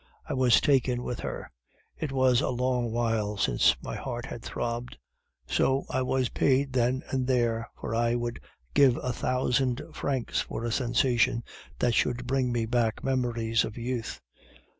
I 0.27 0.33
was 0.33 0.59
taken 0.59 1.03
with 1.03 1.19
her. 1.19 1.51
It 1.95 2.11
was 2.11 2.41
a 2.41 2.49
long 2.49 2.91
while 2.91 3.37
since 3.37 3.75
my 3.83 3.95
heart 3.95 4.25
had 4.25 4.41
throbbed; 4.41 4.97
so 5.45 5.85
I 5.91 6.01
was 6.01 6.29
paid 6.29 6.73
then 6.73 7.03
and 7.11 7.27
there 7.27 7.69
for 7.79 7.93
I 7.93 8.15
would 8.15 8.39
give 8.73 8.97
a 8.97 9.13
thousand 9.13 9.79
francs 9.93 10.39
for 10.41 10.63
a 10.63 10.71
sensation 10.71 11.43
that 11.77 11.93
should 11.93 12.25
bring 12.25 12.51
me 12.51 12.65
back 12.65 13.03
memories 13.03 13.63
of 13.63 13.77
youth. 13.77 14.19